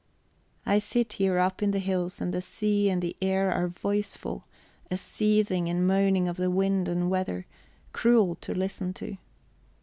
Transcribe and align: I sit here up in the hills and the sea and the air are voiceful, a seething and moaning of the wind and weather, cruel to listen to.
I 0.65 0.79
sit 0.79 1.13
here 1.13 1.37
up 1.37 1.61
in 1.61 1.69
the 1.69 1.77
hills 1.77 2.19
and 2.19 2.33
the 2.33 2.41
sea 2.41 2.89
and 2.89 3.03
the 3.03 3.15
air 3.21 3.51
are 3.51 3.67
voiceful, 3.67 4.45
a 4.89 4.97
seething 4.97 5.69
and 5.69 5.85
moaning 5.85 6.27
of 6.27 6.37
the 6.37 6.49
wind 6.49 6.87
and 6.87 7.07
weather, 7.07 7.45
cruel 7.93 8.33
to 8.37 8.55
listen 8.55 8.93
to. 8.95 9.17